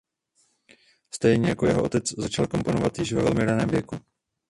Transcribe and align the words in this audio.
Stejně 1.15 1.49
jako 1.49 1.65
jeho 1.67 1.83
otec 1.83 2.09
začal 2.17 2.47
komponovat 2.47 2.99
již 2.99 3.13
ve 3.13 3.21
velmi 3.23 3.45
raném 3.45 3.69
věku. 3.69 3.99